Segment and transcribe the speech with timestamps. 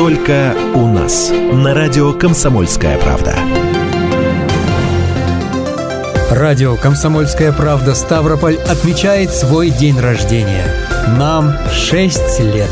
[0.00, 1.30] Только у нас.
[1.30, 3.36] На радио «Комсомольская правда».
[6.30, 10.74] Радио «Комсомольская правда» Ставрополь отмечает свой день рождения.
[11.18, 12.70] Нам 6 лет.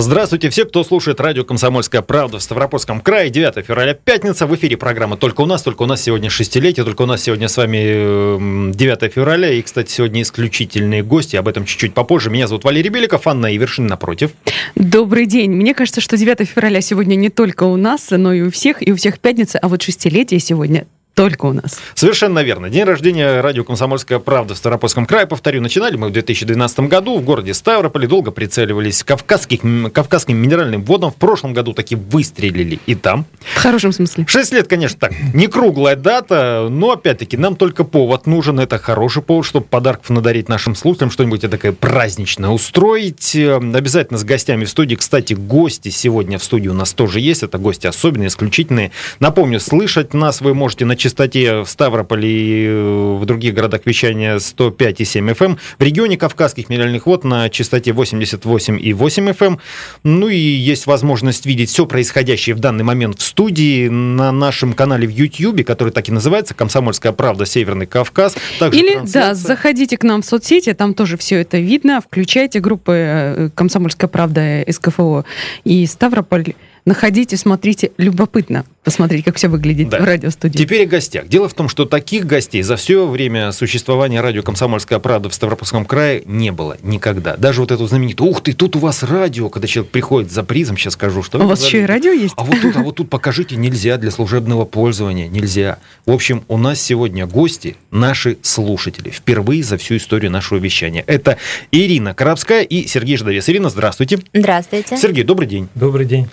[0.00, 3.28] Здравствуйте все, кто слушает радио «Комсомольская правда» в Ставропольском крае.
[3.28, 4.46] 9 февраля, пятница.
[4.46, 7.48] В эфире программа «Только у нас», только у нас сегодня шестилетие, только у нас сегодня
[7.48, 9.52] с вами 9 февраля.
[9.52, 12.30] И, кстати, сегодня исключительные гости, об этом чуть-чуть попозже.
[12.30, 14.30] Меня зовут Валерий Беликов, Анна Ивершин напротив.
[14.74, 15.50] Добрый день.
[15.50, 18.92] Мне кажется, что 9 февраля сегодня не только у нас, но и у всех, и
[18.92, 21.78] у всех пятница, а вот шестилетие сегодня только у нас.
[21.94, 22.70] Совершенно верно.
[22.70, 25.26] День рождения радио «Комсомольская правда» в Старопольском крае.
[25.26, 28.06] Повторю, начинали мы в 2012 году в городе Ставрополе.
[28.08, 29.60] Долго прицеливались кавказских,
[29.92, 31.10] кавказским минеральным водам.
[31.10, 33.26] В прошлом году таки выстрелили и там.
[33.40, 34.24] В хорошем смысле.
[34.26, 35.12] Шесть лет, конечно, так.
[35.34, 38.58] Не круглая дата, но опять-таки нам только повод нужен.
[38.60, 43.34] Это хороший повод, чтобы подарков надарить нашим слушателям, что-нибудь такое праздничное устроить.
[43.36, 44.94] Обязательно с гостями в студии.
[44.94, 47.42] Кстати, гости сегодня в студии у нас тоже есть.
[47.42, 48.90] Это гости особенные, исключительные.
[49.18, 54.36] Напомню, слышать нас вы можете на частоте в Ставрополе и э, в других городах вещания
[54.36, 59.58] 105,7 FM, в регионе Кавказских минеральных вод на частоте 88,8 FM.
[60.04, 65.08] Ну и есть возможность видеть все происходящее в данный момент в студии на нашем канале
[65.08, 67.46] в YouTube, который так и называется «Комсомольская правда.
[67.46, 68.36] Северный Кавказ».
[68.58, 72.00] Также Или, да, заходите к нам в соцсети, там тоже все это видно.
[72.00, 75.24] Включайте группы э, «Комсомольская правда» СКФО
[75.64, 79.98] и «Ставрополь» находите, смотрите, любопытно посмотреть, как все выглядит да.
[79.98, 80.56] в радиостудии.
[80.56, 81.28] Теперь о гостях.
[81.28, 85.84] Дело в том, что таких гостей за все время существования радио «Комсомольская правда» в Ставропольском
[85.84, 87.36] крае не было никогда.
[87.36, 90.78] Даже вот эту знаменитую «Ух ты, тут у вас радио», когда человек приходит за призом,
[90.78, 91.38] сейчас скажу, что...
[91.38, 92.34] У вас еще и радио есть?
[92.36, 95.78] А вот тут, а вот тут покажите, нельзя для служебного пользования, нельзя.
[96.06, 101.04] В общем, у нас сегодня гости, наши слушатели, впервые за всю историю нашего вещания.
[101.06, 101.36] Это
[101.70, 103.48] Ирина Карабская и Сергей Ждовец.
[103.48, 104.20] Ирина, здравствуйте.
[104.32, 104.96] Здравствуйте.
[104.96, 105.68] Сергей, добрый день.
[105.74, 106.28] Добрый день.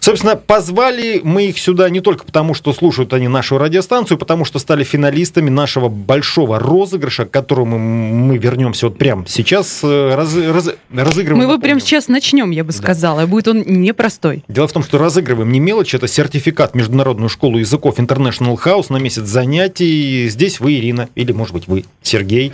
[0.00, 4.58] Собственно, позвали мы их сюда не только потому, что слушают они нашу радиостанцию, потому что
[4.58, 9.80] стали финалистами нашего большого розыгрыша, к которому мы вернемся вот прямо сейчас.
[9.82, 11.46] Э, раз, раз, разыгрываем.
[11.46, 13.22] Мы его прямо сейчас начнем, я бы сказала.
[13.22, 13.26] Да.
[13.26, 14.44] Будет он непростой.
[14.48, 18.86] Дело в том, что разыгрываем не мелочь, это сертификат в Международную школу языков International House
[18.88, 20.28] на месяц занятий.
[20.28, 22.52] Здесь вы, Ирина, или, может быть, вы, Сергей,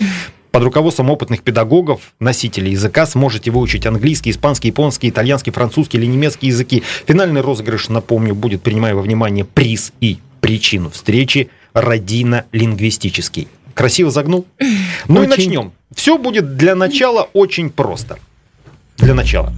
[0.51, 6.49] под руководством опытных педагогов, носителей языка, сможете выучить английский, испанский, японский, итальянский, французский или немецкий
[6.49, 6.83] языки.
[7.07, 13.49] Финальный розыгрыш, напомню, будет, принимая во внимание приз и причину встречи родийно-лингвистический.
[13.75, 14.47] Красиво загнул?
[15.07, 15.25] Ну очень.
[15.25, 15.73] и начнем.
[15.95, 18.19] Все будет для начала очень просто.
[18.97, 19.53] Для начала.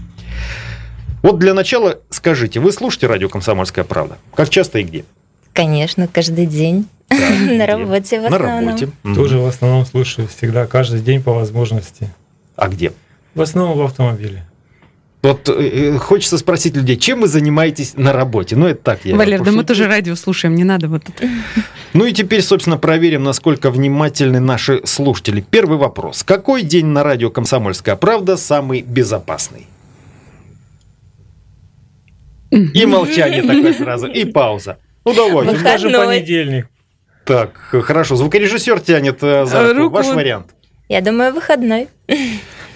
[1.22, 4.18] Вот для начала скажите, вы слушаете радио «Комсомольская правда»?
[4.34, 5.04] Как часто и где?
[5.52, 6.86] Конечно, каждый день.
[7.10, 8.64] На работе в основном.
[8.64, 8.88] На работе.
[9.14, 12.08] Тоже в основном слушаю всегда, каждый день по возможности.
[12.56, 12.92] А где?
[13.34, 14.44] В основном в автомобиле.
[15.22, 18.56] Вот э, э, хочется спросить людей, чем вы занимаетесь на работе?
[18.56, 19.16] Ну, это так я.
[19.16, 21.28] Валер, да мы тоже радио слушаем, не надо вот это.
[21.92, 25.40] Ну и теперь, собственно, проверим, насколько внимательны наши слушатели.
[25.40, 26.22] Первый вопрос.
[26.22, 29.66] Какой день на радио «Комсомольская правда» самый безопасный?
[32.50, 34.78] И молчание такое сразу, и пауза.
[35.04, 35.58] Ну, давайте.
[35.64, 36.68] Даже понедельник.
[37.30, 38.16] Так, хорошо.
[38.16, 39.78] Звукорежиссер тянет э, за руку.
[39.78, 39.94] руку.
[39.94, 40.48] Ваш вариант.
[40.88, 41.86] Я думаю, выходной.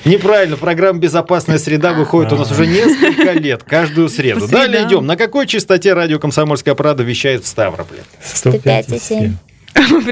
[0.04, 4.46] Неправильно, программа «Безопасная среда» выходит у нас уже несколько лет, каждую среду.
[4.46, 5.06] Далее идем.
[5.06, 8.04] На какой частоте радио «Комсомольская правда» вещает в Ставрополе?
[8.22, 9.32] 105,7.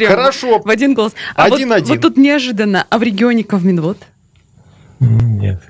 [0.09, 0.61] Хорошо.
[0.61, 1.13] В один голос.
[1.37, 1.89] А один, вот, один.
[1.95, 2.85] вот тут неожиданно.
[2.91, 3.99] А в регионе Ковминвод?
[4.99, 5.63] Нет,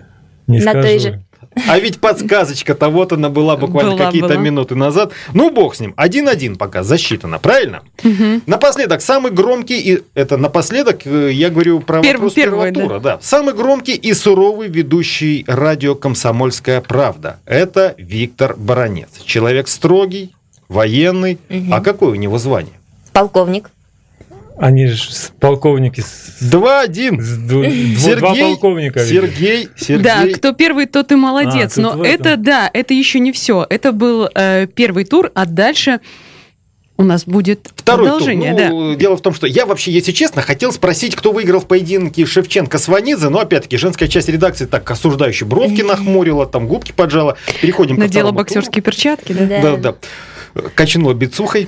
[0.46, 0.88] не На скажу.
[0.88, 1.22] той же.
[1.68, 4.38] А ведь подсказочка-то вот она была буквально была, какие-то была.
[4.40, 5.12] минуты назад.
[5.32, 5.94] Ну, бог с ним.
[5.96, 7.82] Один-один пока засчитано, правильно?
[8.02, 8.42] Угу.
[8.46, 13.00] Напоследок, самый громкий, и это напоследок, э, я говорю про Перв, вопрос первый, первого тура.
[13.00, 13.16] Да.
[13.16, 13.18] да.
[13.22, 19.10] Самый громкий и суровый ведущий радио «Комсомольская правда»– это Виктор Баранец.
[19.24, 20.34] Человек строгий,
[20.68, 21.38] военный.
[21.50, 21.72] Угу.
[21.72, 22.74] А какое у него звание?
[23.12, 23.70] Полковник.
[24.62, 24.96] Они же
[25.40, 26.04] полковники.
[26.40, 27.20] Два-один.
[27.20, 29.00] Сергей, два полковника.
[29.00, 30.04] Сергей, Сергей.
[30.04, 31.76] Да, кто первый, тот и молодец.
[31.78, 33.66] А, Но это, да, это еще не все.
[33.68, 35.98] Это был э, первый тур, а дальше
[36.96, 38.54] у нас будет Второй продолжение.
[38.54, 38.68] Тур.
[38.70, 38.96] Ну, да.
[38.96, 42.78] Дело в том, что я вообще, если честно, хотел спросить, кто выиграл в поединке Шевченко
[42.78, 47.36] с Ванидзе, но опять-таки женская часть редакции так осуждающие бровки нахмурила, там губки поджала.
[47.60, 48.84] Переходим Надела боксерские туру.
[48.84, 49.60] перчатки, да?
[49.60, 49.94] Да, да
[50.74, 51.66] качнула бицухой.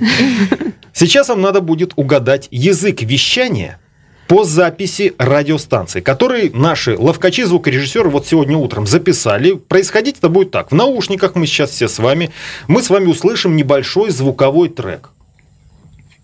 [0.93, 3.79] Сейчас вам надо будет угадать язык вещания
[4.27, 9.53] по записи радиостанции, который наши ловкачи звукорежиссеры вот сегодня утром записали.
[9.53, 10.71] Происходить это будет так.
[10.71, 12.31] В наушниках мы сейчас все с вами.
[12.67, 15.11] Мы с вами услышим небольшой звуковой трек.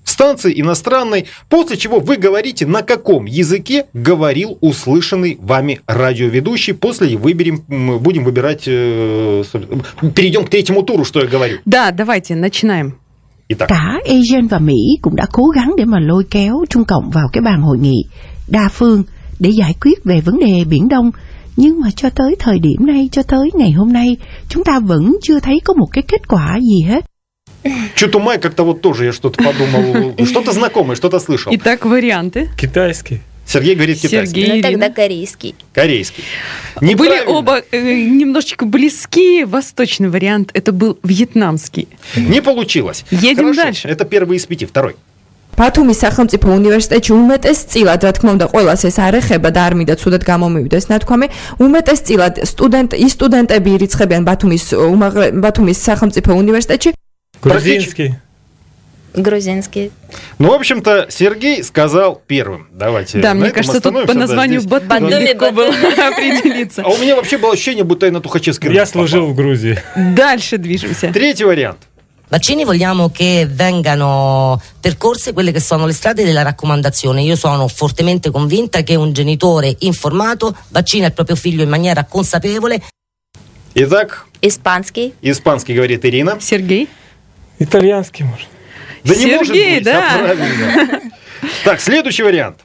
[0.03, 6.73] Станции иностранной, после чего вы говорите, на каком языке говорил услышанный вами радиоведущий.
[6.73, 7.61] После выберем,
[7.99, 9.43] будем выбирать, э,
[10.15, 11.59] перейдем к третьему туру, что я говорю.
[11.65, 12.93] Да, давайте, начинаем.
[13.49, 13.69] Итак.
[13.69, 17.27] Cả Asian và Mỹ cũng đã cố gắng để mà lôi kéo Trung Cộng vào
[17.33, 18.03] cái bàn hội nghị
[18.49, 19.03] đa phương
[19.39, 21.11] để giải quyết về vấn đề Biển Đông.
[21.57, 24.17] Nhưng mà cho tới thời điểm này, cho tới ngày hôm nay,
[24.49, 27.05] chúng ta vẫn chưa thấy có một cái kết quả gì hết.
[27.94, 31.52] Чутумай как-то вот тоже я что-то подумал, что-то знакомое, что-то слышал.
[31.54, 32.50] Итак, варианты.
[32.56, 33.20] Китайский.
[33.46, 34.44] Сергей говорит китайский.
[34.44, 35.54] Сергей, ну, тогда корейский.
[35.72, 36.24] Корейский.
[36.80, 39.46] Были оба э, немножечко близкие.
[39.46, 41.88] Восточный вариант это был вьетнамский.
[42.16, 43.04] Не получилось.
[43.10, 43.62] Едем Хорошо.
[43.62, 43.88] дальше.
[43.88, 44.66] Это первый из пяти.
[44.66, 44.96] Второй.
[45.56, 50.22] ბათუმის სახელმწიფო უნივერსიტეტში უმეტესწილად, რა თქმა უნდა, ყოველას ეს არ ეხება და არ მინდა ცუდად
[50.28, 51.26] გამომივიდეს ნათქვამი,
[51.64, 54.64] უმეტესწილად სტუდენტ ის სტუდენტები ირიცხებიან ბათუმის
[55.40, 56.90] ბათუმის სახელმწიფო უნივერსიტეტში.
[57.41, 58.15] Грузинский.
[59.13, 59.91] Грузинский.
[60.39, 62.67] Ну, в общем-то, Сергей сказал первым.
[62.71, 63.19] Давайте.
[63.19, 66.83] Да, мне кажется, тут по названию да, Батуми легко было определиться.
[66.83, 69.77] А у меня вообще было ощущение, будто я на Тухачевской Я служил в Грузии.
[69.95, 71.11] Дальше движемся.
[71.11, 71.79] Tretий вариант.
[72.29, 77.23] Vaccini vogliamo che vengano percorse quelle che sono le strade della raccomandazione.
[77.23, 82.81] Io sono fortemente convinta che un genitore informato vaccina il proprio figlio in maniera consapevole.
[83.73, 85.13] Итак, испанский.
[85.21, 86.37] Испанский говорит Ирина.
[86.39, 86.87] Сергей.
[87.61, 88.47] Итальянский, может.
[89.03, 90.15] Да Сергей, не может быть, да.
[90.15, 91.01] А правильно.
[91.63, 92.57] Так, следующий вариант.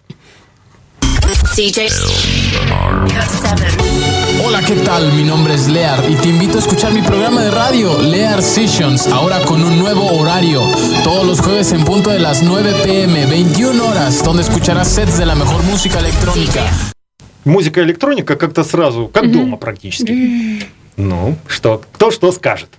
[4.42, 5.12] Hola, ¿qué tal?
[5.12, 9.06] Mi nombre es Lear y te invito a escuchar mi programa de radio, Lear Sessions,
[9.08, 10.62] ahora con un nuevo horario.
[11.04, 15.26] Todos los jueves en punto de las 9 pm, 21 horas, donde escucharás sets de
[15.26, 16.62] la mejor música electrónica.
[17.44, 20.66] Музыка электроника как-то сразу, как дома практически.
[20.96, 22.70] Ну, что, кто что скажет?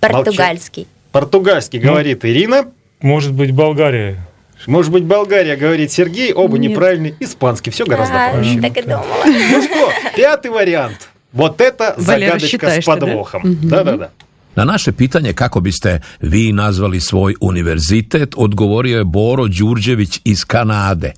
[0.00, 0.86] Португальский.
[1.16, 2.66] Португальский, говорит ну, Ирина.
[3.00, 4.18] Может быть, Болгария.
[4.66, 6.32] Может быть, Болгария, говорит Сергей.
[6.34, 6.72] Оба Нет.
[6.72, 7.14] неправильные.
[7.20, 7.70] Испанский.
[7.70, 8.60] Все гораздо да, проще.
[8.60, 9.24] так и думала.
[9.24, 11.08] Ну что, пятый вариант.
[11.32, 13.42] Вот это Валера, загадочка с подвохом.
[13.62, 14.10] Да-да-да.
[14.56, 21.12] Na naše pitanje kako biste vi nazvali svoj univerzitet, odgovorio je Boro Đurđević iz Kanade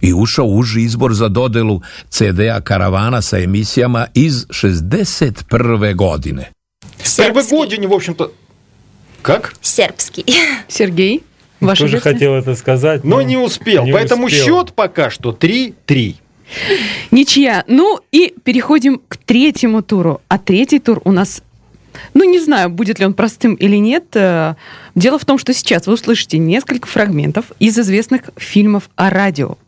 [0.00, 5.94] i ušao u uži izbor za dodelu CD-a Karavana sa emisijama iz 61.
[5.94, 6.52] godine.
[7.16, 8.30] Первый год в общем-то,
[9.22, 9.54] Как?
[9.60, 10.24] Сербский.
[10.68, 11.22] Сергей?
[11.60, 13.84] Ваша Тоже хотел это сказать, но, но не успел.
[13.84, 14.44] Не Поэтому успел.
[14.44, 16.14] счет пока что 3-3.
[17.10, 17.64] Ничья.
[17.66, 20.20] Ну и переходим к третьему туру.
[20.28, 21.42] А третий тур у нас
[22.14, 24.04] ну, не знаю, будет ли он простым или нет.
[24.14, 24.54] Э,
[24.94, 29.58] дело в том, что сейчас вы услышите несколько фрагментов из известных фильмов о радио.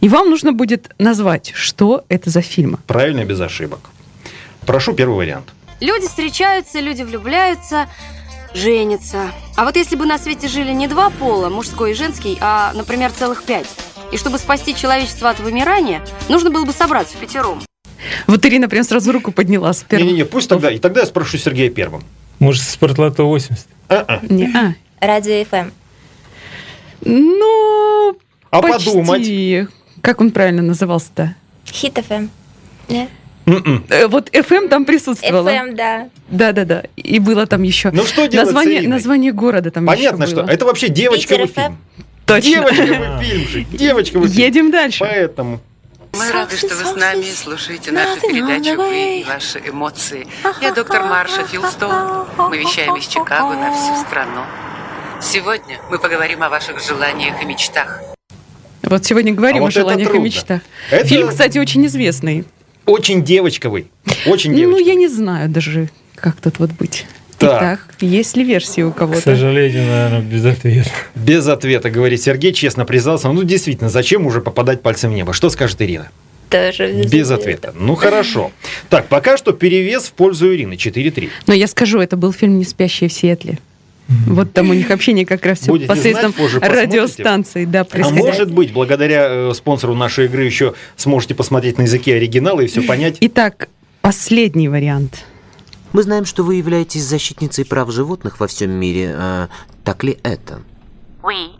[0.00, 2.78] И вам нужно будет назвать, что это за фильмы.
[2.86, 3.90] Правильно, без ошибок.
[4.66, 5.52] Прошу первый вариант.
[5.80, 7.86] Люди встречаются, люди влюбляются,
[8.54, 9.30] женится.
[9.56, 13.10] А вот если бы на свете жили не два пола, мужской и женский, а, например,
[13.12, 13.66] целых пять,
[14.12, 17.60] и чтобы спасти человечество от вымирания, нужно было бы собраться в пятером.
[18.26, 20.06] Вот Ирина прям сразу руку подняла с первым.
[20.06, 22.04] Не-не-не, пусть тогда, и тогда я спрошу Сергея первым.
[22.38, 23.66] Может, спортлото 80?
[23.88, 24.20] А-а.
[24.28, 24.74] Не, а.
[25.04, 25.70] Радио ФМ.
[27.04, 28.16] Ну,
[28.50, 28.86] а почти.
[28.86, 29.68] подумать.
[30.00, 31.34] Как он правильно назывался-то?
[31.66, 32.28] Хит ФМ.
[32.88, 33.08] Нет?
[33.88, 35.48] Э, вот FM там присутствовало.
[35.48, 36.08] FM, да.
[36.28, 36.84] Да-да-да.
[36.96, 37.90] И было там еще.
[37.90, 40.44] Ну что делать название, название города там Понятно, еще было.
[40.44, 41.78] что это вообще девочковый фильм.
[42.26, 42.50] Точно.
[42.50, 43.64] Девочковый фильм же.
[43.64, 44.44] Девочковый фильм.
[44.44, 45.00] Едем дальше.
[45.00, 45.60] Поэтому.
[46.12, 50.26] Мы рады, что вы с нами слушаете нашу передачу «Вы и ваши эмоции».
[50.60, 52.26] Я доктор Марша Филстоун.
[52.38, 54.42] Мы вещаем из Чикаго на всю страну.
[55.20, 58.00] Сегодня мы поговорим о ваших желаниях и мечтах.
[58.82, 60.62] Вот сегодня говорим а вот о желаниях и мечтах.
[60.90, 61.06] Это...
[61.06, 62.46] Фильм, кстати, очень известный
[62.88, 63.90] очень девочковый.
[64.26, 64.82] Очень девочковый.
[64.82, 67.06] Ну, я не знаю даже, как тут вот быть.
[67.38, 67.50] Так.
[67.60, 69.20] Итак, есть ли версии у кого-то?
[69.20, 70.90] К сожалению, наверное, без ответа.
[71.14, 73.28] Без ответа, говорит Сергей, честно признался.
[73.28, 75.32] Ну, действительно, зачем уже попадать пальцем в небо?
[75.32, 76.10] Что скажет Ирина?
[76.50, 77.68] Тоже без, без ответа.
[77.68, 77.74] ответа.
[77.78, 78.50] Ну, хорошо.
[78.88, 80.74] Так, пока что перевес в пользу Ирины.
[80.74, 81.28] 4-3.
[81.46, 83.58] Но я скажу, это был фильм «Не спящие в Сиэтле».
[84.08, 87.66] Вот там у них общение как раз все Будете посредством знать, радиостанции.
[87.66, 92.60] Да, а может быть, благодаря э, спонсору нашей игры еще сможете посмотреть на языке оригинала
[92.60, 93.18] и все понять.
[93.20, 93.68] Итак,
[94.00, 95.24] последний вариант.
[95.92, 99.14] Мы знаем, что вы являетесь защитницей прав животных во всем мире.
[99.14, 99.48] А,
[99.84, 100.62] так ли это?
[101.22, 101.52] Oui.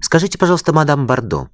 [0.00, 1.48] Скажите, пожалуйста, мадам Бардо,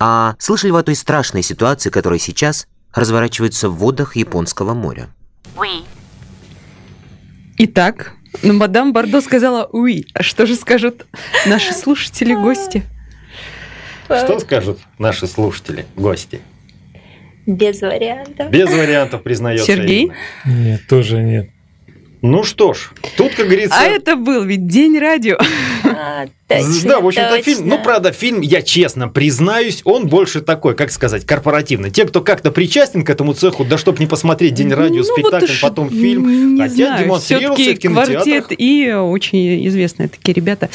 [0.00, 5.08] а слышали вы о той страшной ситуации, которая сейчас разворачивается в водах Японского моря?
[5.56, 5.84] Oui.
[7.58, 10.04] Итак, ну, мадам Бардо сказала «уи».
[10.14, 11.06] А что же скажут
[11.46, 12.82] наши слушатели, гости?
[14.06, 16.40] Что скажут наши слушатели, гости?
[17.46, 18.50] Без вариантов.
[18.50, 20.12] Без вариантов, признается Сергей?
[20.44, 20.58] Ирина.
[20.58, 21.50] Нет, тоже нет.
[22.20, 23.76] Ну что ж, тут, как говорится...
[23.78, 25.38] А это был ведь День радио.
[26.00, 27.42] А, точно, да, в общем-то, точно.
[27.42, 31.90] фильм, ну, правда, фильм, я честно признаюсь, он больше такой, как сказать, корпоративный.
[31.90, 35.06] Те, кто как-то причастен к этому цеху, да чтоб не посмотреть день радио, Ну, вот
[35.18, 38.24] спектакль, уж потом фильм, Не хотят знаю, демонстрироваться все-таки в кинотеатрах.
[38.24, 40.70] квартет и очень известные такие ребята.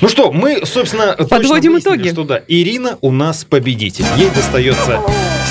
[0.00, 2.08] Ну что, мы, собственно, Подводим итоги.
[2.08, 4.04] что да, Ирина у нас победитель.
[4.16, 5.00] Ей достается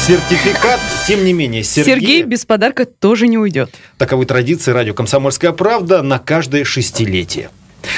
[0.07, 3.69] сертификат, тем не менее, Сергей, Сергей, без подарка тоже не уйдет.
[3.97, 7.49] таковы традиции радио «Комсомольская правда» на каждое шестилетие.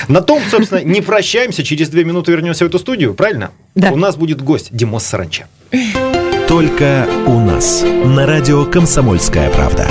[0.08, 3.52] На том, собственно, не прощаемся, через две минуты вернемся в эту студию, правильно?
[3.76, 3.92] Да.
[3.92, 5.48] У нас будет гость Димос Саранча.
[6.48, 7.84] Только у нас.
[7.84, 9.88] На радио «Комсомольская правда».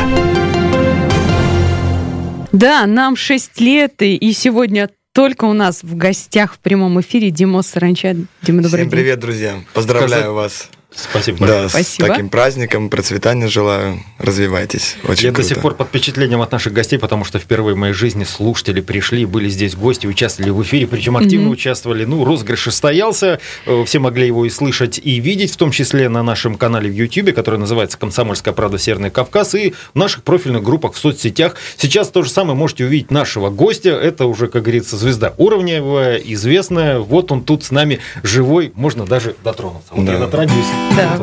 [2.52, 7.30] Да, нам 6 лет, и, и сегодня только у нас в гостях в прямом эфире
[7.30, 8.14] Димос Саранча.
[8.42, 8.90] Дима, добрый Всем день.
[8.90, 9.54] привет, друзья.
[9.74, 10.68] Поздравляю Сказать- вас.
[10.94, 11.46] Спасибо.
[11.46, 12.06] Да, Спасибо.
[12.06, 14.00] с таким праздником, процветания желаю.
[14.18, 14.96] Развивайтесь.
[15.08, 15.42] Очень Я круто.
[15.48, 18.80] до сих пор под впечатлением от наших гостей, потому что впервые в моей жизни слушатели
[18.80, 21.52] пришли, были здесь гости, участвовали в эфире, причем активно Мгм.
[21.52, 22.04] участвовали.
[22.04, 26.22] Ну, розыгрыш состоялся, э, все могли его и слышать, и видеть, в том числе на
[26.22, 28.78] нашем канале в YouTube, который называется «Комсомольская правда.
[28.78, 31.56] Северный Кавказ», и в наших профильных группах в соцсетях.
[31.76, 33.90] Сейчас то же самое можете увидеть нашего гостя.
[33.90, 36.98] Это уже, как говорится, звезда уровневая, известная.
[36.98, 39.92] Вот он тут с нами живой, можно даже дотронуться.
[39.94, 40.12] Вот Да.
[40.14, 40.66] я дотрагиваюсь.
[40.96, 41.18] Да,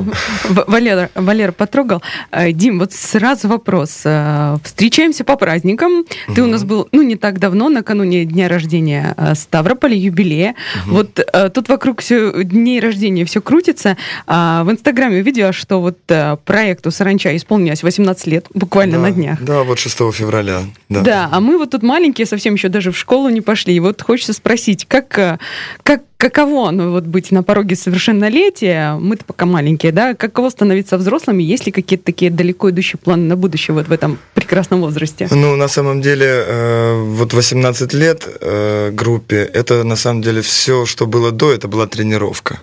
[0.67, 2.01] Валера, Валера потрогал.
[2.31, 4.01] Э, Дим, вот сразу вопрос.
[4.03, 6.05] Э, Встречаемся по праздникам.
[6.33, 10.55] Ты у нас был, ну, не так давно, накануне дня рождения э, Ставрополя, юбилея.
[10.85, 13.97] Вот э, тут вокруг все дней рождения все крутится.
[14.27, 15.97] А В Инстаграме увидела, что вот
[16.45, 19.41] проекту Саранча исполнилось 18 лет, буквально да, на днях.
[19.41, 20.61] Да, вот 6 февраля.
[20.89, 21.01] Да.
[21.01, 21.29] Да.
[21.31, 23.75] а мы вот тут маленькие, совсем еще даже в школу не пошли.
[23.75, 25.39] И вот хочется спросить, как,
[25.83, 28.95] как, каково оно вот быть на пороге совершеннолетия?
[28.99, 30.13] Мы-то пока маленькие, да?
[30.13, 31.41] Каково становиться взрослыми?
[31.41, 35.27] Есть ли какие-то такие далеко идущие планы на будущее вот в этом прекрасном возрасте?
[35.31, 40.85] Ну, на самом деле, э, вот 18 лет э, группе, это на самом деле все,
[40.85, 42.59] что было до, это была тренировка.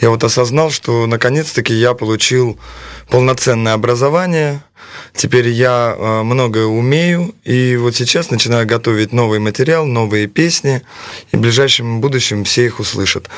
[0.00, 2.58] Я вот осознал, что наконец-таки я получил
[3.08, 4.62] полноценное образование,
[5.14, 10.82] теперь я э, многое умею, и вот сейчас начинаю готовить новый материал, новые песни,
[11.32, 13.28] и в ближайшем будущем все их услышат.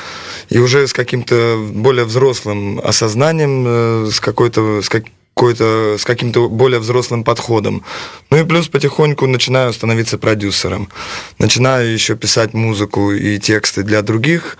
[0.49, 4.81] И уже с каким-то более взрослым осознанием, э, с какой-то...
[4.81, 5.03] С как
[5.39, 7.85] какой-то, с каким-то более взрослым подходом.
[8.29, 10.89] Ну и плюс потихоньку начинаю становиться продюсером.
[11.37, 14.57] Начинаю еще писать музыку и тексты для других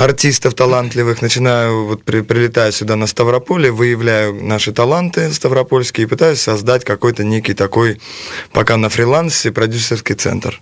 [0.00, 1.22] артистов талантливых.
[1.22, 7.24] Начинаю, вот при, прилетаю сюда на Ставрополе, выявляю наши таланты ставропольские и пытаюсь создать какой-то
[7.24, 8.00] некий такой,
[8.52, 10.60] пока на фрилансе, продюсерский центр.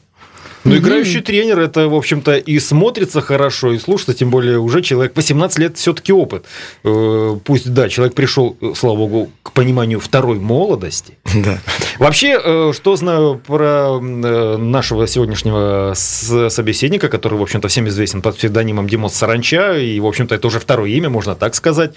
[0.64, 5.12] Ну, играющий тренер, это, в общем-то, и смотрится хорошо, и слушается, тем более уже человек
[5.16, 6.44] 18 лет все-таки опыт.
[6.84, 11.14] Э, Пусть, да, человек пришел, э, слава богу, к пониманию второй молодости.
[11.40, 11.58] Да.
[11.98, 18.88] Вообще, э, что знаю про нашего сегодняшнего собеседника, который, в общем-то, всем известен под псевдонимом
[18.88, 21.92] Димос Саранча, и, в общем-то, это уже второе имя, можно так сказать.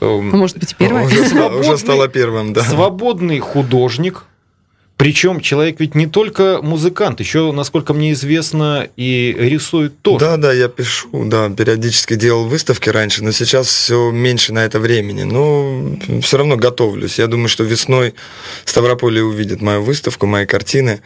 [0.00, 1.04] Эм, А может быть, первое?
[1.06, 2.62] Уже, уже стало первым, да.
[2.62, 4.24] Свободный художник.
[4.96, 10.24] Причем человек ведь не только музыкант, еще, насколько мне известно, и рисует тоже.
[10.24, 14.80] Да, да, я пишу, да, периодически делал выставки раньше, но сейчас все меньше на это
[14.80, 15.24] времени.
[15.24, 17.18] Но все равно готовлюсь.
[17.18, 18.14] Я думаю, что весной
[18.64, 21.02] Ставрополье увидит мою выставку, мои картины.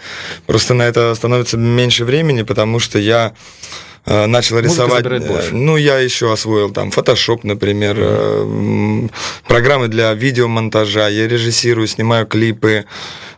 [0.46, 3.34] Просто на это становится меньше времени, потому что я
[4.06, 5.06] начал Музыка рисовать.
[5.06, 9.10] э, Ну, я еще освоил там Photoshop, например, э, м,
[9.46, 11.08] программы для видеомонтажа.
[11.08, 12.84] Я режиссирую, снимаю клипы,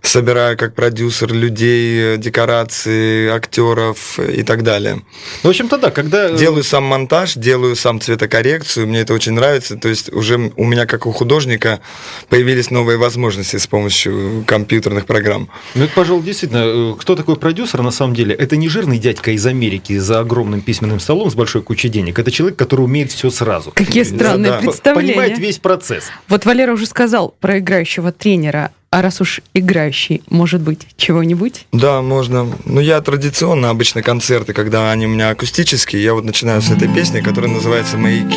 [0.02, 4.94] собираю как продюсер людей, э, декорации, актеров и так далее.
[4.96, 5.02] Ну,
[5.42, 6.28] В общем-то, да, когда...
[6.30, 9.76] э, Делаю сам монтаж, делаю сам цветокоррекцию, мне это очень нравится.
[9.76, 11.80] То есть уже у меня, как у художника,
[12.28, 15.48] появились новые возможности с помощью компьютерных программ.
[15.74, 18.34] Ну, это, пожалуй, действительно, э, кто такой продюсер на самом деле?
[18.34, 22.18] Это не жирный дядька из Америки за огромным письменным столом с большой кучей денег.
[22.18, 23.72] Это человек, который умеет все сразу.
[23.74, 25.14] Какие странные Да, представления.
[25.14, 26.04] Понимает весь процесс.
[26.28, 28.70] Вот Валера уже сказал про играющего тренера.
[28.90, 31.66] А раз уж играющий, может быть, чего-нибудь?
[31.72, 32.46] Да, можно.
[32.66, 36.88] Ну, я традиционно обычно концерты, когда они у меня акустические, я вот начинаю с этой
[36.88, 38.36] песни, которая называется «Маяки».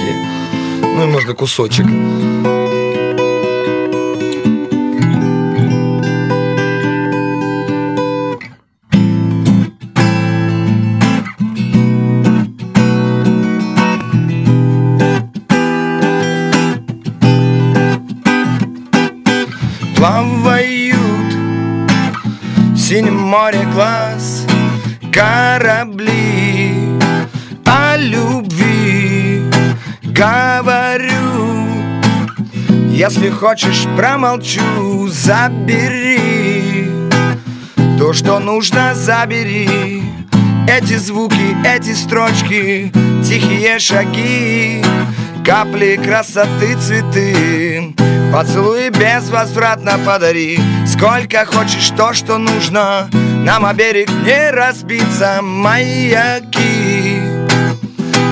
[0.82, 1.86] Ну, и можно кусочек.
[23.36, 24.46] Море глаз
[25.12, 26.72] корабли
[27.66, 29.44] о любви
[30.04, 31.68] говорю.
[32.92, 36.88] Если хочешь, промолчу, забери
[38.00, 40.02] то, что нужно, забери.
[40.68, 42.92] Эти звуки, эти строчки,
[43.24, 44.84] тихие шаги
[45.46, 47.94] Капли красоты, цветы
[48.34, 53.08] Поцелуй безвозвратно подари Сколько хочешь то, что нужно
[53.46, 57.22] Нам о берег не разбиться Маяки.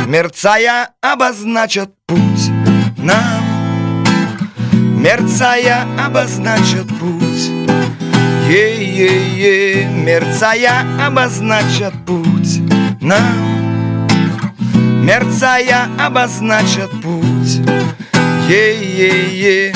[0.07, 2.49] Мерцая обозначат путь
[2.97, 4.03] нам.
[4.73, 7.51] Мерцая обозначат путь.
[8.49, 12.59] Е-е-е Мерцая обозначат путь
[12.99, 14.07] нам.
[15.03, 17.61] Мерцая обозначат путь.
[18.49, 19.73] Е-е-е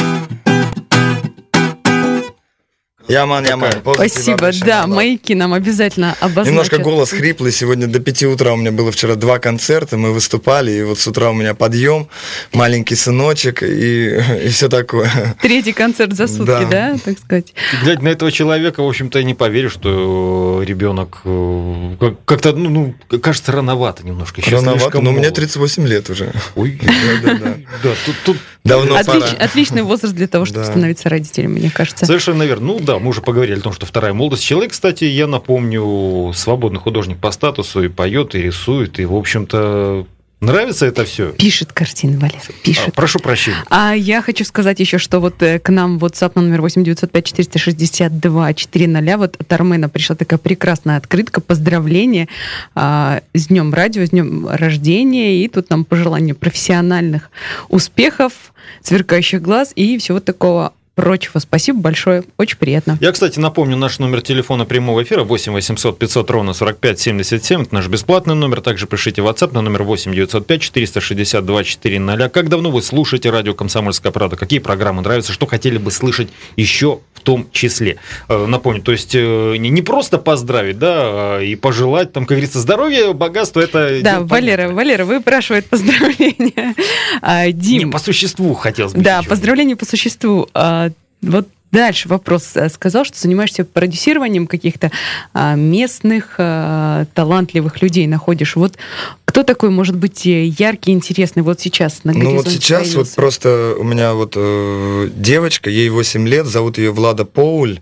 [3.08, 3.72] Яман, яман.
[3.94, 6.52] Спасибо, да, маяки нам обязательно обозначат.
[6.52, 7.52] Немножко голос хриплый.
[7.52, 11.08] Сегодня до 5 утра у меня было вчера два концерта, мы выступали, и вот с
[11.08, 12.10] утра у меня подъем,
[12.54, 15.10] маленький сыночек и, и все такое.
[15.42, 17.54] Третий концерт за сутки, да, да так сказать.
[17.74, 22.94] И, глядя на этого человека, в общем-то, я не поверю, что ребенок э, как-то, ну,
[23.10, 24.42] ну, кажется, рановато немножко.
[24.42, 26.34] Сейчас рановато, но мне 38 лет уже.
[26.56, 26.80] Ой,
[27.24, 27.56] да-да-да.
[27.84, 28.38] Да, тут, тут
[28.68, 29.38] Давно Отлич, пора.
[29.46, 30.66] Отличный возраст для того, чтобы Да.
[30.72, 32.06] становиться родителем, мне кажется.
[32.06, 32.68] Совершенно верно.
[32.68, 34.44] Ну да, мы уже поговорили о том, что вторая молодость.
[34.44, 40.06] Человек, кстати, я напомню, свободный художник по статусу и поет, и рисует, и, в общем-то,
[40.39, 41.32] нравится это все.
[41.32, 42.94] Пишет картины, Валера, пишет.
[42.94, 43.58] прошу прощения.
[43.70, 47.25] А я хочу сказать еще, что вот э, к нам WhatsApp на номер 8 905
[47.25, 52.27] 462 400 вот от Армена пришла такая прекрасная открытка, поздравление
[52.75, 57.32] а, с днем радио, с днем рождения, и тут нам пожелание профессиональных
[57.70, 61.38] успехов, сверкающих глаз и всего такого прочего.
[61.38, 62.98] Спасибо большое, очень приятно.
[63.00, 67.62] Я, кстати, напомню наш номер телефона прямого эфира 8 800 500 ровно 45 77.
[67.62, 68.62] Это наш бесплатный номер.
[68.62, 72.30] Также пишите WhatsApp на номер 8 905 462 400.
[72.30, 74.38] Как давно вы слушаете радио «Комсомольская правда»?
[74.38, 75.34] Какие программы нравятся?
[75.34, 77.98] Что хотели бы слышать еще в том числе?
[78.27, 82.60] Э, Напомню, то есть э, не просто поздравить, да, а и пожелать, там, как говорится,
[82.60, 84.00] здоровья, богатства, это...
[84.01, 86.74] Да, Валера, Валера выпрашивает поздравления.
[87.22, 87.80] А, Дим.
[87.80, 89.01] Не, по существу хотелось бы.
[89.01, 89.30] Да, еще.
[89.30, 90.48] поздравления по существу.
[91.22, 92.52] Вот дальше вопрос.
[92.56, 94.92] Э, Сказал, что занимаешься продюсированием каких-то
[95.34, 98.56] а, местных а, талантливых людей находишь.
[98.56, 98.78] Вот
[99.26, 103.15] кто такой может быть э, яркий, интересный вот сейчас на Ну вот сейчас вот появился?
[103.15, 107.80] просто у меня вот э, девочка, ей 8 лет, зовут ее Влада Поуль.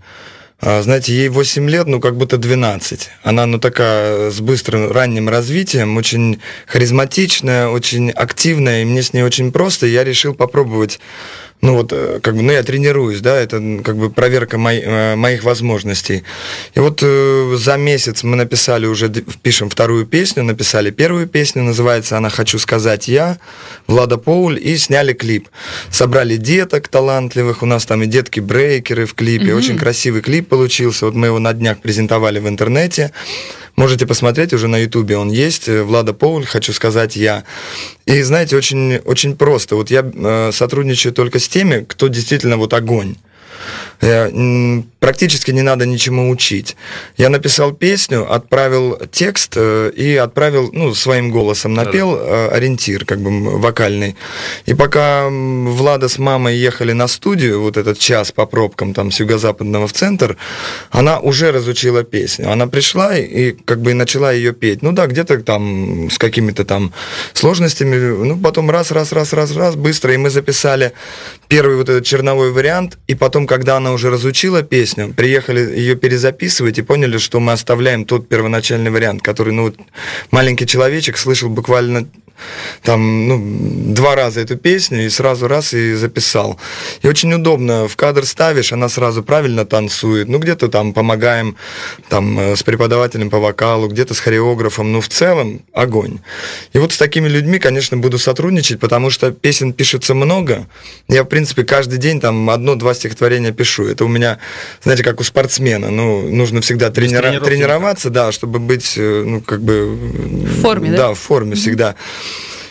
[0.60, 3.10] А, Знаете, ей 8 лет, ну как будто 12.
[3.22, 9.22] Она, ну такая с быстрым ранним развитием, очень харизматичная, очень активная, и мне с ней
[9.22, 9.86] очень просто.
[9.86, 10.98] Я решил попробовать
[11.62, 15.16] ну вот, э, как бы, ну я тренируюсь, да, это как бы проверка мои- э,
[15.16, 16.22] моих возможностей.
[16.74, 19.08] И вот э, за месяц мы написали уже,
[19.42, 23.38] пишем вторую песню, написали первую песню, называется она «Хочу сказать я»,
[23.86, 25.48] Влада Поуль, и сняли клип.
[25.90, 29.56] Собрали деток талантливых, у нас там и детки-брейкеры в клипе, Мгм.
[29.58, 33.12] очень красивый клип получился, вот мы его на днях презентовали в интернете.
[33.76, 35.68] Можете посмотреть, уже на Ютубе он есть.
[35.68, 37.44] э, Влада Поуль, хочу сказать я.
[38.06, 39.76] И знаете, очень, очень просто.
[39.76, 43.16] Вот я э, сотрудничаю только с теми, кто действительно вот огонь.
[44.00, 44.30] Э,
[45.06, 46.76] Практически не надо ничему учить.
[47.16, 53.20] Я написал песню, отправил текст э, и отправил, ну, своим голосом напел э, ориентир, как
[53.20, 54.16] бы вокальный.
[54.64, 59.20] И пока Влада с мамой ехали на студию, вот этот час по пробкам там с
[59.20, 60.36] юго-западного в центр,
[60.90, 62.50] она уже разучила песню.
[62.50, 64.82] Она пришла и, как бы начала ее петь.
[64.82, 66.92] Ну да, где-то там с какими-то там
[67.32, 67.96] сложностями.
[68.24, 70.12] Ну, потом раз, раз, раз, раз, раз, быстро.
[70.12, 70.94] И мы записали
[71.46, 72.98] первый вот этот черновой вариант.
[73.06, 78.04] И потом, когда она уже разучила песню, приехали ее перезаписывать и поняли, что мы оставляем
[78.04, 79.76] тот первоначальный вариант, который, ну, вот
[80.30, 82.08] маленький человечек слышал буквально
[82.82, 83.42] там, ну,
[83.94, 86.58] два раза эту песню и сразу раз и записал.
[87.02, 91.56] И очень удобно, в кадр ставишь, она сразу правильно танцует, ну, где-то там помогаем
[92.08, 96.18] там э, с преподавателем по вокалу, где-то с хореографом, ну, в целом огонь.
[96.72, 100.66] И вот с такими людьми, конечно, буду сотрудничать, потому что песен пишется много.
[101.08, 103.86] Я, в принципе, каждый день там одно-два стихотворения пишу.
[103.86, 104.38] Это у меня,
[104.82, 109.62] знаете, как у спортсмена, ну, нужно всегда тренира- тренироваться, да, чтобы быть, э, ну, как
[109.62, 109.86] бы...
[109.94, 110.96] В форме, да?
[110.96, 111.94] Да, в форме всегда.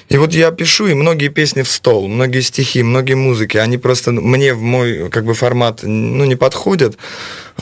[0.07, 4.11] И вот я пишу, и многие песни в стол, многие стихи, многие музыки, они просто
[4.11, 6.97] мне в мой как бы формат ну, не подходят.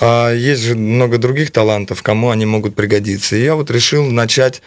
[0.02, 3.36] А есть же много других талантов, кому они могут пригодиться.
[3.36, 4.62] И я вот решил начать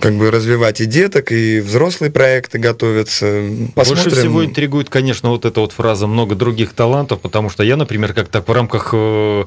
[0.00, 3.42] как бы развивать и деток, и взрослые проекты готовятся.
[3.74, 4.04] Посмотрим.
[4.04, 8.12] Больше всего интригует, конечно, вот эта вот фраза «много других талантов», потому что я, например,
[8.12, 9.44] как так в рамках э,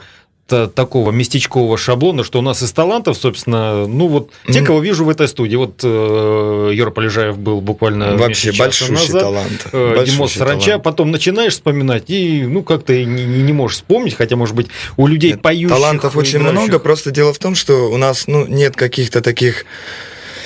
[0.48, 5.10] такого местечкового шаблона, что у нас из талантов, собственно, ну вот те, кого вижу в
[5.10, 5.56] этой студии.
[5.56, 9.22] Вот э, Юра Полежаев был буквально Вообще большой назад.
[9.22, 9.68] талант.
[9.72, 10.66] Э, Димос Саранча.
[10.66, 10.84] Талант.
[10.84, 15.32] Потом начинаешь вспоминать и, ну, как-то не, не можешь вспомнить, хотя, может быть, у людей
[15.32, 15.70] Нет, поющих...
[15.70, 16.60] Талантов очень играющих...
[16.60, 19.66] много, просто дело в том, что у нас, ну, нет каких-то таких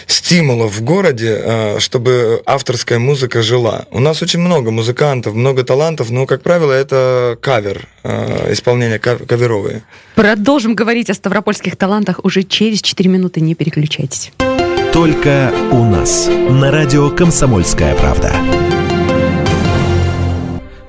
[0.07, 3.85] стимулов в городе, э, чтобы авторская музыка жила.
[3.91, 9.83] У нас очень много музыкантов, много талантов, но, как правило, это кавер, э, исполнение каверовые.
[10.15, 13.41] Продолжим говорить о ставропольских талантах уже через 4 минуты.
[13.41, 14.31] Не переключайтесь.
[14.93, 16.27] Только у нас.
[16.27, 18.35] На радио «Комсомольская правда».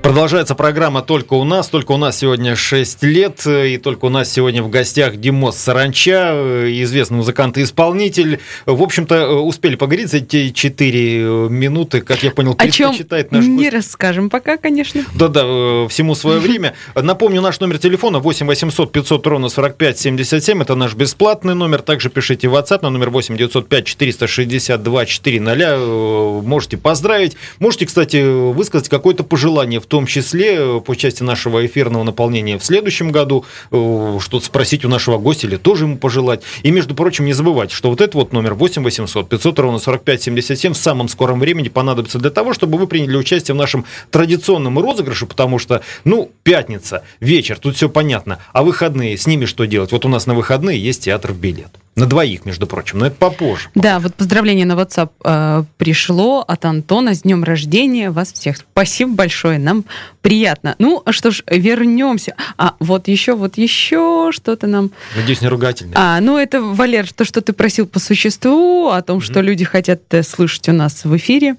[0.02, 1.68] Продолжается программа «Только у нас».
[1.68, 3.46] Только у нас сегодня 6 лет.
[3.46, 8.40] И только у нас сегодня в гостях Димос Саранча, известный музыкант и исполнитель.
[8.66, 12.00] В общем-то, успели поговорить за эти 4 минуты.
[12.00, 13.74] Как я понял, предпочитает наш не гость.
[13.74, 15.04] расскажем пока, конечно.
[15.14, 16.74] Да-да, всему свое время.
[16.94, 20.62] Напомню, наш номер телефона 8 800 500 ровно 45 77.
[20.62, 21.80] Это наш бесплатный номер.
[21.80, 26.42] Также пишите в WhatsApp на номер 8 905 462 400.
[26.44, 27.36] Можете поздравить.
[27.60, 32.64] Можете, кстати, высказать какое-то пожелание в том числе э, по части нашего эфирного наполнения в
[32.64, 36.40] следующем году, э, что-то спросить у нашего гостя или тоже ему пожелать.
[36.62, 40.22] И, между прочим, не забывайте, что вот этот вот номер 8 800 500 ровно 45
[40.22, 44.78] 77 в самом скором времени понадобится для того, чтобы вы приняли участие в нашем традиционном
[44.78, 49.92] розыгрыше, потому что, ну, пятница, вечер, тут все понятно, а выходные, с ними что делать?
[49.92, 51.81] Вот у нас на выходные есть театр в билет.
[51.94, 53.68] На двоих, между прочим, но это попозже.
[53.74, 58.56] Да, вот поздравление на WhatsApp э, пришло от Антона с днем рождения вас всех.
[58.56, 59.84] Спасибо большое, нам
[60.22, 60.74] приятно.
[60.78, 62.34] Ну, что ж, вернемся.
[62.56, 64.90] А вот еще, вот еще что-то нам...
[65.16, 65.94] Надеюсь, не ругательное.
[65.94, 69.22] А, ну это, Валер, то, что ты просил по существу, о том, mm-hmm.
[69.22, 71.56] что люди хотят э, слышать у нас в эфире.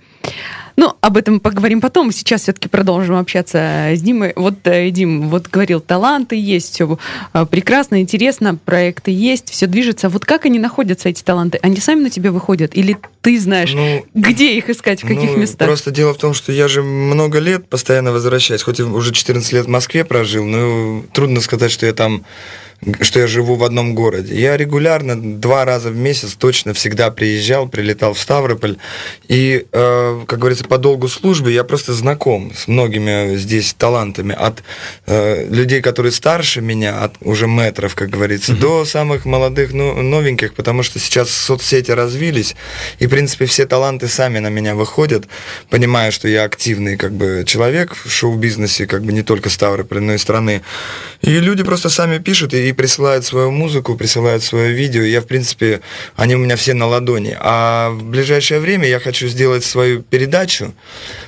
[0.76, 2.12] Ну, об этом поговорим потом.
[2.12, 4.34] Сейчас все-таки продолжим общаться с Димой.
[4.36, 6.98] Вот э, Дим вот говорил, таланты есть, все
[7.34, 10.10] э, прекрасно, интересно, проекты есть, все движется.
[10.10, 11.60] Вот как они находятся, эти таланты?
[11.62, 12.76] Они сами на тебя выходят?
[12.76, 15.68] Или ты знаешь, ну, где их искать, в каких ну, местах?
[15.68, 18.64] Просто дело в том, что я же много лет постоянно возвращаюсь.
[18.64, 22.24] Хоть и уже 14 лет в Москве прожил, но трудно сказать, что я там
[23.02, 24.36] что я живу в одном городе.
[24.36, 28.78] Я регулярно два раза в месяц точно всегда приезжал, прилетал в Ставрополь.
[29.28, 34.36] И, э, как говорится, по долгу службы я просто знаком с многими здесь талантами.
[34.38, 34.64] От
[35.06, 38.60] э, людей, которые старше меня, от уже метров, как говорится, mm-hmm.
[38.60, 42.56] до самых молодых, ну, новеньких, потому что сейчас соцсети развились,
[43.00, 45.26] и, в принципе, все таланты сами на меня выходят,
[45.70, 50.14] понимая, что я активный как бы человек в шоу-бизнесе, как бы не только Ставрополь, но
[50.14, 50.62] и страны.
[51.22, 55.02] И люди просто сами пишут, и присылают свою музыку, присылают свое видео.
[55.02, 55.82] Я, в принципе,
[56.16, 57.38] они у меня все на ладони.
[57.40, 60.74] А в ближайшее время я хочу сделать свою передачу.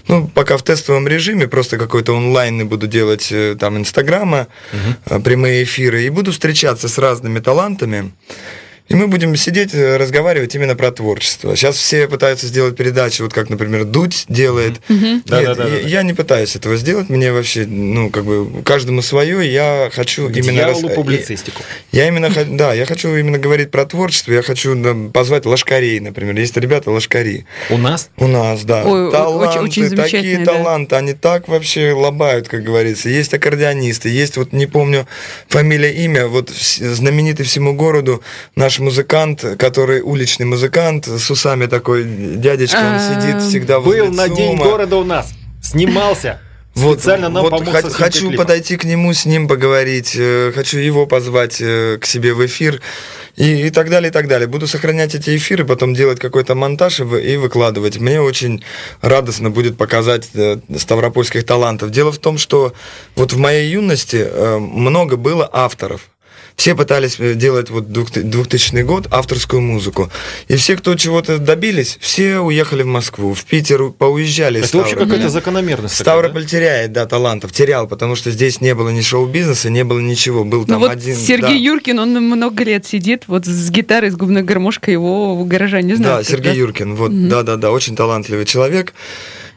[0.08, 5.22] Ну, пока в тестовом режиме, просто какой-то онлайн буду делать э, там Инстаграма, угу.
[5.22, 6.04] прямые эфиры.
[6.04, 8.12] И буду встречаться с разными талантами.
[8.88, 11.56] И мы будем сидеть, э, разговаривать именно про творчество.
[11.56, 14.80] Сейчас все пытаются сделать передачи, вот как, например, Дудь делает.
[14.89, 15.13] Mm-hmm.
[15.13, 15.88] Нет, да, да, я, да.
[15.88, 17.10] я не пытаюсь этого сделать.
[17.10, 19.52] Мне вообще, ну, как бы, каждому свое.
[19.52, 20.65] Я хочу К именно...
[20.65, 20.82] Рас...
[20.82, 21.63] публицистику.
[21.91, 24.32] Я именно, да, я хочу именно говорить про творчество.
[24.32, 26.36] Я хочу позвать лошкарей, например.
[26.36, 27.45] Есть ребята лошкари.
[27.71, 28.10] У нас?
[28.17, 28.84] У нас, да.
[28.86, 30.54] Ой, таланты, очень, очень такие да.
[30.54, 30.95] таланты.
[30.95, 33.10] Они так вообще лобают, как говорится.
[33.10, 35.08] Есть аккордеонисты, есть, вот не помню
[35.48, 38.21] фамилия, имя, вот знаменитый всему городу
[38.56, 44.14] наш наш музыкант, который уличный музыкант, с усами такой дядечка, он сидит всегда возле Был
[44.14, 46.40] на День города у нас, снимался.
[46.76, 50.78] Вот, Специально нам вот помог х- хочу подойти к нему, с ним поговорить, э, хочу
[50.78, 52.82] его позвать э, к себе в эфир
[53.38, 54.46] и, и так далее, и так далее.
[54.50, 57.98] Буду сохранять эти эфиры, потом делать какой-то монтаж и, и выкладывать.
[58.00, 58.62] Мне очень
[59.00, 61.92] радостно будет показать э, ставропольских талантов.
[61.92, 62.74] Дело в том, что
[63.16, 64.28] вот в моей юности
[64.60, 66.10] много было авторов.
[66.56, 70.10] Все пытались э, делать вот 2000 год авторскую музыку.
[70.48, 74.62] И все, кто чего-то добились, все уехали в Москву, в Питер поуезжали.
[74.62, 75.96] Это вообще какая-то закономерность.
[75.96, 76.50] Ставрополь да?
[76.50, 77.52] теряет, да, талантов.
[77.52, 80.44] Терял, потому что здесь не было ни шоу-бизнеса, не было ничего.
[80.46, 81.15] Был ну там вот один...
[81.15, 81.72] Сергей да.
[81.72, 86.18] Юркин, он много лет сидит вот с гитарой, с губной гармошкой, его гаража не знаю.
[86.18, 86.58] Да, Сергей да?
[86.58, 87.76] Юркин, вот, да-да-да, угу.
[87.76, 88.94] очень талантливый человек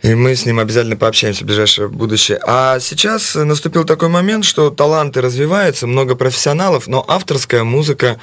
[0.03, 2.39] и мы с ним обязательно пообщаемся в ближайшее будущее.
[2.47, 8.21] А сейчас наступил такой момент, что таланты развиваются, много профессионалов, но авторская музыка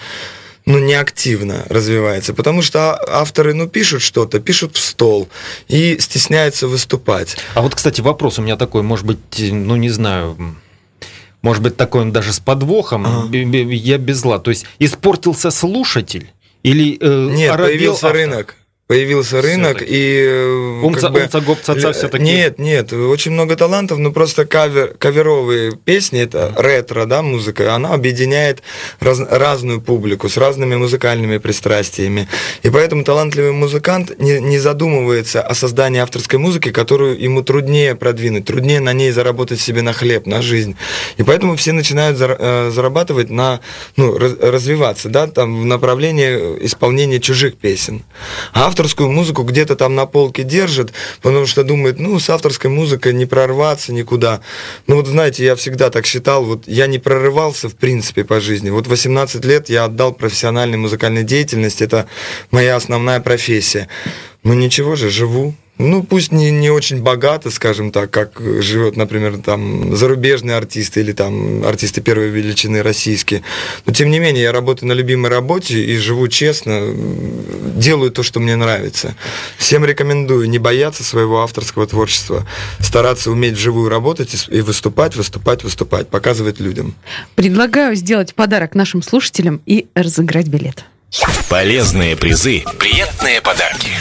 [0.66, 5.30] ну, не активно развивается, потому что авторы, ну, пишут что-то, пишут в стол
[5.68, 7.38] и стесняются выступать.
[7.54, 10.56] А вот, кстати, вопрос у меня такой, может быть, ну, не знаю,
[11.42, 13.38] может быть, такой он даже с подвохом, ага.
[13.38, 14.40] я без зла.
[14.40, 16.32] То есть испортился слушатель
[16.64, 16.98] или...
[17.00, 18.14] Э, Нет, появился автор?
[18.14, 18.56] рынок.
[18.88, 23.56] Появился рынок и э, умца, бы, умца гоп, цаца, все таки нет нет очень много
[23.56, 28.62] талантов но просто кавер каверовые песни это ретро да музыка она объединяет
[29.00, 32.28] раз, разную публику с разными музыкальными пристрастиями.
[32.62, 38.46] И поэтому талантливый музыкант не, не задумывается о создании авторской музыки которую ему труднее продвинуть
[38.46, 40.76] труднее на ней заработать себе на хлеб на жизнь.
[41.18, 43.62] И поэтому все начинают э, зарабатывать на
[43.98, 48.04] ну развиваться да там в направлении исполнения чужих песен.
[48.54, 53.14] А авторскую музыку где-то там на полке держит, потому что думает, ну, с авторской музыкой
[53.14, 54.42] не прорваться никуда.
[54.88, 58.70] Ну, вот знаете, я всегда так считал, вот я не прорывался, в принципе, по жизни.
[58.70, 62.10] Вот 18 лет я отдал профессиональной музыкальной деятельности, это
[62.52, 63.88] моя основная профессия.
[64.44, 69.38] Ну, ничего же, живу, ну, пусть не, не очень богато, скажем так, как живет, например,
[69.38, 73.44] там зарубежные артисты или там артисты первой величины российские.
[73.86, 76.82] Но тем не менее, я работаю на любимой работе и живу честно,
[77.76, 79.16] делаю то, что мне нравится.
[79.58, 82.48] Всем рекомендую не бояться своего авторского творчества,
[82.80, 86.96] стараться уметь вживую работать и выступать, выступать, выступать, показывать людям.
[87.36, 90.86] Предлагаю сделать подарок нашим слушателям и разыграть билет.
[91.50, 93.92] Полезные призы, приятные подарки.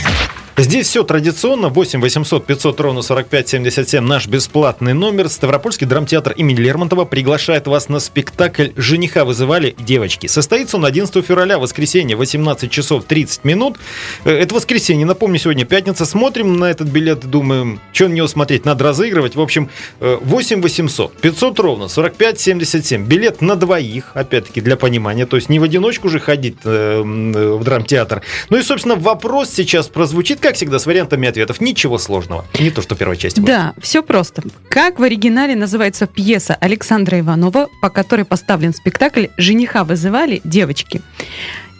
[0.56, 1.68] Здесь все традиционно.
[1.68, 5.28] 8 800 500 ровно 45 77 наш бесплатный номер.
[5.28, 10.28] Ставропольский драмтеатр имени Лермонтова приглашает вас на спектакль «Жениха вызывали девочки».
[10.28, 13.78] Состоится он 11 февраля, воскресенье, 18 часов 30 минут.
[14.24, 16.06] Э, это воскресенье, напомню, сегодня пятница.
[16.06, 19.34] Смотрим на этот билет, думаем, что на него смотреть, надо разыгрывать.
[19.34, 23.06] В общем, 8 800 500 ровно 45 77.
[23.06, 25.26] Билет на двоих, опять-таки, для понимания.
[25.26, 28.22] То есть не в одиночку же ходить э, в драмтеатр.
[28.50, 31.62] Ну и, собственно, вопрос сейчас прозвучит как всегда, с вариантами ответов.
[31.62, 32.44] Ничего сложного.
[32.60, 33.40] Не то, что в первой части.
[33.40, 34.42] Да, все просто.
[34.68, 41.00] Как в оригинале называется пьеса Александра Иванова, по которой поставлен спектакль «Жениха вызывали девочки»?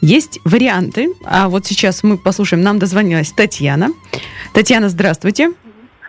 [0.01, 3.91] Есть варианты, а вот сейчас мы послушаем, нам дозвонилась Татьяна.
[4.55, 5.53] Татьяна, здравствуйте.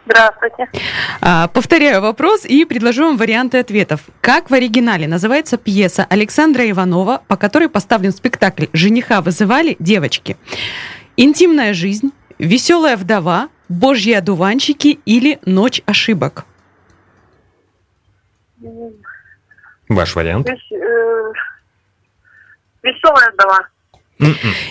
[0.05, 0.69] Здравствуйте.
[1.19, 3.99] А, повторяю вопрос и предложу вам варианты ответов.
[4.21, 10.37] Как в оригинале называется пьеса Александра Иванова, по которой поставлен спектакль «Жениха вызывали девочки»?
[11.17, 16.45] Интимная жизнь, Веселая вдова, Божьи одуванчики или Ночь ошибок?
[19.89, 20.47] Ваш вариант?
[20.47, 20.53] Э,
[22.83, 23.67] Веселая вдова.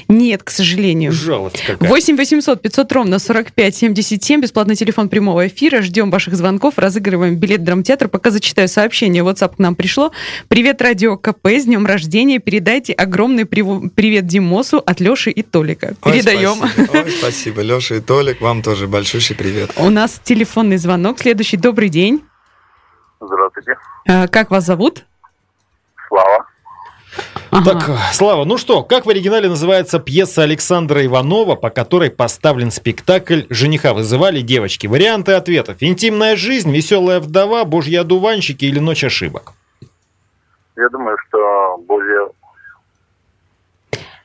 [0.08, 1.12] Нет, к сожалению.
[1.12, 1.88] Жалость какая.
[1.88, 4.40] 8 800 500 ровно 45 77.
[4.40, 5.82] Бесплатный телефон прямого эфира.
[5.82, 6.78] Ждем ваших звонков.
[6.78, 8.08] Разыгрываем билет в драмтеатр.
[8.08, 9.22] Пока зачитаю сообщение.
[9.22, 10.12] WhatsApp к нам пришло.
[10.48, 11.46] Привет, Радио КП.
[11.48, 12.38] С днем рождения.
[12.38, 15.94] Передайте огромный привет Димосу от Леши и Толика.
[16.02, 16.62] Передаем.
[16.62, 16.98] Ой, спасибо.
[16.98, 17.60] Ой, спасибо.
[17.60, 19.72] Леша и Толик, вам тоже большущий привет.
[19.76, 21.18] У нас телефонный звонок.
[21.18, 21.58] Следующий.
[21.58, 22.22] Добрый день.
[23.20, 23.76] Здравствуйте.
[24.06, 25.04] А, как вас зовут?
[26.08, 26.46] Слава.
[27.50, 27.70] Ага.
[27.70, 33.42] Так, Слава, ну что, как в оригинале называется пьеса Александра Иванова, по которой поставлен спектакль
[33.48, 34.88] «Жениха вызывали девочки»?
[34.88, 35.76] Варианты ответов.
[35.80, 39.52] Интимная жизнь, веселая вдова, божьи одуванчики или ночь ошибок?
[40.76, 42.16] Я думаю, что божьи...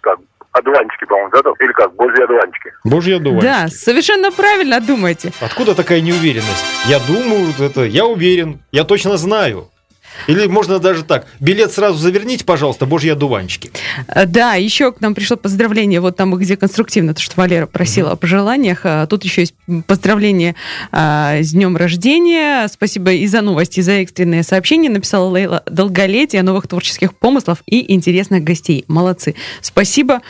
[0.01, 0.17] Как,
[0.51, 1.39] одуванчики, по-моему, да?
[1.63, 2.71] Или как, божьи одуванчики?
[2.83, 3.45] Божьи одуванчики.
[3.45, 5.31] Да, совершенно правильно думаете.
[5.39, 6.65] Откуда такая неуверенность?
[6.87, 9.69] Я думаю, это, я уверен, я точно знаю.
[10.27, 11.27] Или можно даже так.
[11.39, 13.71] Билет сразу заверните, пожалуйста, божьи одуванчики.
[14.07, 18.09] Э, да, еще к нам пришло поздравление, вот там, где конструктивно, то, что Валера просила
[18.09, 18.13] mm-hmm.
[18.13, 18.79] о пожеланиях.
[18.83, 19.55] А тут еще есть
[19.87, 20.55] поздравление
[20.91, 22.67] а, с днем рождения.
[22.67, 24.89] Спасибо и за новости, и за экстренные сообщения.
[24.89, 28.85] Написала Лейла долголетия, новых творческих помыслов и интересных гостей.
[28.87, 29.35] Молодцы.
[29.61, 30.21] Спасибо.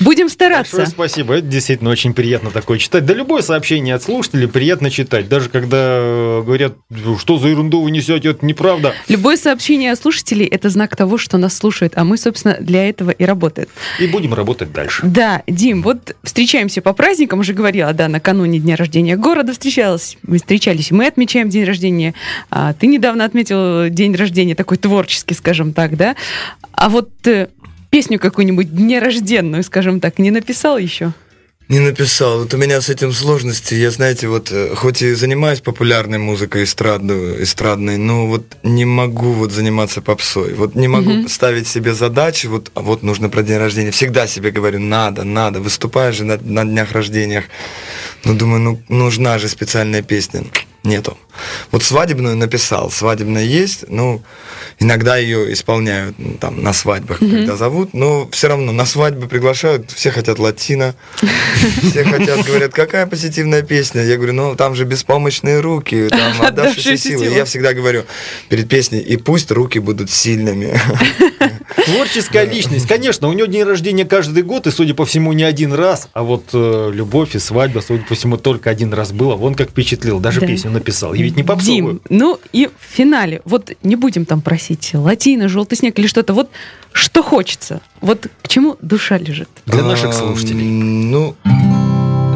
[0.00, 0.76] Будем стараться.
[0.76, 1.34] Большое спасибо.
[1.34, 3.04] Это действительно очень приятно такое читать.
[3.04, 5.28] Да любое сообщение от слушателей приятно читать.
[5.28, 6.74] Даже когда э, говорят,
[7.18, 8.94] что за ерунду вы несете, это неправда.
[9.18, 11.94] Любое сообщение слушателей– это знак того, что нас слушают.
[11.96, 13.66] А мы, собственно, для этого и работаем.
[13.98, 15.02] И будем работать дальше.
[15.04, 17.40] Да, Дим, вот встречаемся по праздникам.
[17.40, 20.16] Уже говорила, да, накануне дня рождения города встречалась.
[20.22, 22.14] Мы встречались, мы отмечаем день рождения.
[22.48, 26.14] А ты недавно отметил день рождения такой творческий, скажем так, да?
[26.70, 27.48] А вот э,
[27.90, 31.12] песню какую-нибудь днерожденную, скажем так, не написал еще?
[31.68, 32.38] Не написал.
[32.38, 33.74] Вот у меня с этим сложности.
[33.74, 39.32] Я, знаете, вот э, хоть и занимаюсь популярной музыкой эстрадной, эстрадной, но вот не могу
[39.32, 40.54] вот заниматься попсой.
[40.54, 41.28] Вот не могу mm-hmm.
[41.28, 43.90] ставить себе задачи, вот, а вот нужно про день рождения.
[43.90, 45.60] Всегда себе говорю, надо, надо.
[45.60, 47.44] Выступаешь же на, на днях рождениях.
[48.24, 50.44] Ну, думаю, ну, нужна же специальная песня.
[50.84, 51.18] Нету.
[51.70, 54.22] Вот свадебную написал, свадебная есть, ну,
[54.78, 57.30] иногда ее исполняют ну, там на свадьбах, mm-hmm.
[57.30, 60.94] когда зовут, но все равно на свадьбы приглашают, все хотят латино,
[61.90, 64.04] все хотят, говорят, какая позитивная песня.
[64.04, 67.26] Я говорю, ну, там же беспомощные руки, там отдавшиеся силы.
[67.26, 68.04] Я всегда говорю
[68.48, 70.78] перед песней, и пусть руки будут сильными.
[71.84, 75.72] Творческая личность, конечно, у него день рождения каждый год, и, судя по всему, не один
[75.72, 79.36] раз, а вот э, любовь и свадьба, судя по всему, только один раз было.
[79.36, 80.46] Вон как впечатлил, даже да.
[80.68, 81.14] Песню написал.
[81.14, 81.94] И ведь не попсовую.
[81.94, 86.34] Дим, ну и в финале, вот не будем там просить латино, желтый снег или что-то,
[86.34, 86.50] вот
[86.92, 89.48] что хочется, вот к чему душа лежит.
[89.66, 90.64] Для наших слушателей.
[90.64, 91.36] Ну,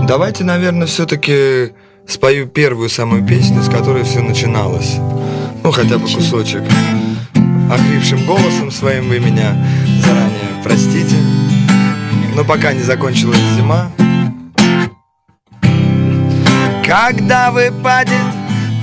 [0.06, 1.72] давайте, наверное, все-таки
[2.06, 4.96] спою первую самую песню, с которой все начиналось.
[5.62, 6.62] Ну, хотя бы кусочек.
[7.70, 9.56] Охрипшим голосом своим вы меня
[10.04, 11.16] заранее простите.
[12.34, 13.90] Но пока не закончилась зима,
[16.92, 18.12] когда выпадет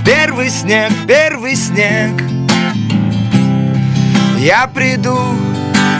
[0.03, 2.19] первый снег, первый снег
[4.39, 5.15] Я приду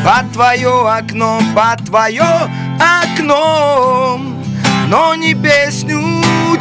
[0.04, 4.20] под твое окно, под твое окно.
[4.88, 6.02] Но не песню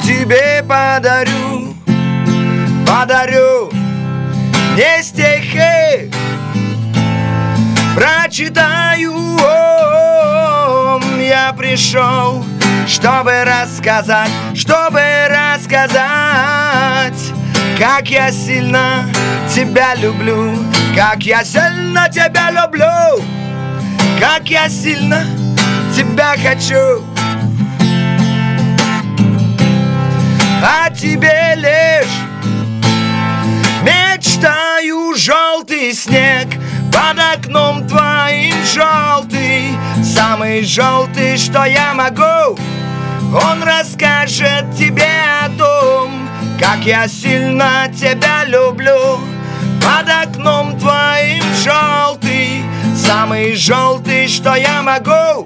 [0.03, 1.75] тебе подарю
[2.87, 3.71] Подарю
[4.77, 6.11] не стихи.
[7.97, 9.15] Прочитаю
[11.19, 12.45] Я пришел
[12.89, 14.31] чтобы рассказать,
[14.69, 15.01] чтобы
[15.31, 16.03] рассказать,
[17.79, 19.07] как я сильно
[19.51, 20.59] тебя люблю,
[20.95, 23.25] как я сильно тебя люблю,
[24.21, 25.25] как я сильно
[25.97, 27.03] тебя хочу.
[30.63, 32.19] А тебе лишь
[33.83, 36.49] мечтаю желтый снег
[36.93, 42.59] под окном твоим желтый, самый желтый, что я могу.
[43.35, 45.05] Он расскажет тебе
[45.45, 49.19] о том, как я сильно тебя люблю.
[49.83, 52.63] Под окном твоим желтый,
[52.97, 55.45] самый желтый, что я могу.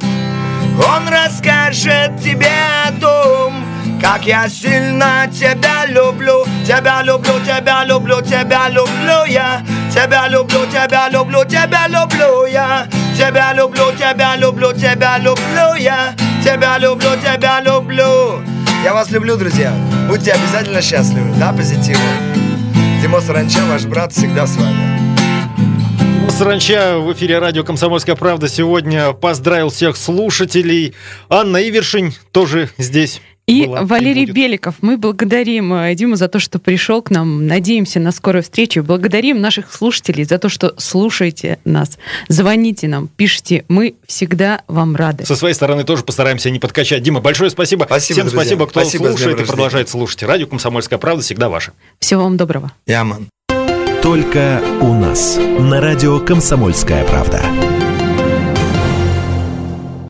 [0.78, 2.52] Он расскажет тебе
[2.86, 3.61] о том,
[4.02, 11.08] как я сильно тебя люблю, тебя люблю, тебя люблю, тебя люблю я, тебя люблю, тебя
[11.08, 18.42] люблю, тебя люблю я, тебя люблю, тебя люблю, тебя люблю я, тебя люблю, тебя люблю.
[18.82, 19.72] Я вас люблю, друзья.
[20.08, 22.02] Будьте обязательно счастливы, да, позитивно.
[23.00, 24.92] Тимо Саранча, ваш брат, всегда с вами.
[26.28, 30.94] Саранча в эфире радио «Комсомольская правда» сегодня поздравил всех слушателей.
[31.28, 33.20] Анна Ивершин тоже здесь.
[33.46, 37.46] И была, Валерий и Беликов, мы благодарим э, Диму за то, что пришел к нам.
[37.46, 38.84] Надеемся на скорую встречу.
[38.84, 41.98] Благодарим наших слушателей за то, что слушаете нас.
[42.28, 43.64] Звоните нам, пишите.
[43.68, 45.26] Мы всегда вам рады.
[45.26, 47.02] Со своей стороны тоже постараемся не подкачать.
[47.02, 47.84] Дима, большое спасибо.
[47.84, 48.40] спасибо Всем друзья.
[48.40, 50.22] спасибо, кто спасибо слушает и продолжает слушать.
[50.22, 51.72] Радио «Комсомольская правда» всегда ваше.
[51.98, 52.70] Всего вам доброго.
[52.86, 53.28] Яман.
[54.02, 55.36] Только у нас.
[55.58, 57.40] На радио «Комсомольская правда».